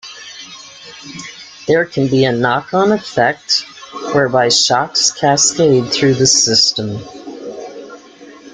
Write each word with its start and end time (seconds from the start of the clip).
There 1.67 1.85
can 1.85 2.07
be 2.07 2.25
a 2.25 2.31
knock-on 2.31 2.91
effect, 2.91 3.63
whereby 4.15 4.49
shocks 4.49 5.11
cascade 5.11 5.93
through 5.93 6.15
the 6.15 6.25
system. 6.25 6.97